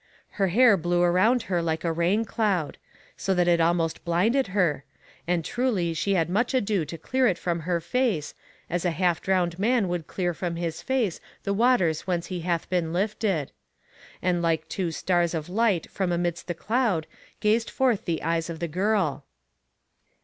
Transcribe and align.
Her 0.31 0.47
hair 0.47 0.77
blew 0.77 1.03
around 1.03 1.43
her 1.43 1.61
like 1.61 1.83
a 1.83 1.91
rain 1.91 2.25
cloud, 2.25 2.79
so 3.15 3.35
that 3.35 3.47
it 3.47 3.61
almost 3.61 4.03
blinded 4.03 4.47
her, 4.47 4.83
and 5.27 5.45
truly 5.45 5.93
she 5.93 6.15
had 6.15 6.27
much 6.27 6.55
ado 6.55 6.85
to 6.85 6.97
clear 6.97 7.27
it 7.27 7.37
from 7.37 7.59
her 7.69 7.79
face, 7.79 8.33
as 8.67 8.83
a 8.83 8.89
half 8.89 9.21
drowned 9.21 9.59
man 9.59 9.87
would 9.87 10.07
clear 10.07 10.33
from 10.33 10.55
his 10.55 10.81
face 10.81 11.19
the 11.43 11.53
waters 11.53 12.07
whence 12.07 12.25
he 12.33 12.39
hath 12.39 12.67
been 12.67 12.91
lifted; 12.91 13.51
and 14.23 14.41
like 14.41 14.67
two 14.67 14.89
stars 14.89 15.35
of 15.35 15.49
light 15.49 15.87
from 15.91 16.11
amidst 16.11 16.47
the 16.47 16.55
cloud 16.55 17.05
gazed 17.39 17.69
forth 17.69 18.05
the 18.05 18.23
eyes 18.23 18.49
of 18.49 18.57
the 18.57 18.67
girl. 18.67 19.23